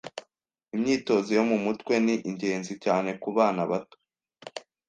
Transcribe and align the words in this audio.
Imyitozo 0.75 1.29
yo 1.37 1.43
mu 1.49 1.57
mutwe 1.65 1.93
ni 2.05 2.15
ingenzi 2.29 2.73
cyane 2.83 3.09
kubana 3.21 3.61
bato. 3.71 3.97